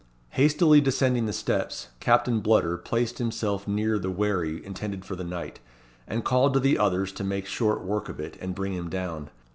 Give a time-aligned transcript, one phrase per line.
[0.29, 5.59] Hastily descending the steps, Captain Bludder placed himself near the wherry intended for the knight,
[6.07, 9.29] and called to the others to make short work of it and bring him down.